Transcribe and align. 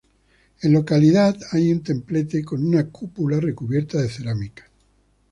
En 0.63 0.73
localidad 0.73 1.37
hay 1.51 1.71
un 1.71 1.83
templete 1.83 2.43
con 2.43 2.65
una 2.65 2.89
cúpula 2.89 3.39
recubierta 3.39 4.01
de 4.01 4.09
cerámica. 4.09 4.65